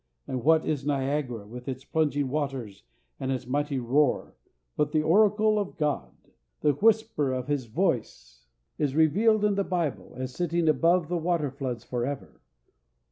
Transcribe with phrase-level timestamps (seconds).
[0.27, 2.81] And what is Niagara, with its plunging waters
[3.19, 4.33] and its mighty roar,
[4.75, 8.47] but the oracle of God—the whisper of his voice
[8.79, 12.41] is revealed in the Bible as sitting above the waterfloods forever!